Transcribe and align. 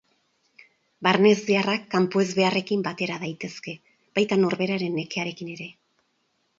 Barne-ezbeharrak 1.07 1.85
kanpoezbeharrekin 1.91 2.87
batera 2.89 3.21
daitezke, 3.27 3.77
baita 4.19 4.43
norberaren 4.45 5.01
nekearekin 5.03 5.55
ere. 5.59 5.75